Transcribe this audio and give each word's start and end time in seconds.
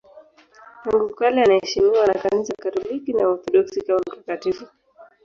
Tangu 0.83 1.09
kale 1.15 1.43
anaheshimiwa 1.43 2.07
na 2.07 2.13
Kanisa 2.13 2.53
Katoliki 2.55 3.13
na 3.13 3.27
Waorthodoksi 3.27 3.81
kama 3.81 3.99
mtakatifu. 3.99 4.67